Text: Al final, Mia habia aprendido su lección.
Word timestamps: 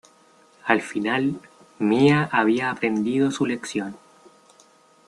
Al 0.65 0.81
final, 0.81 1.35
Mia 1.77 2.23
habia 2.31 2.71
aprendido 2.71 3.29
su 3.29 3.45
lección. 3.45 3.95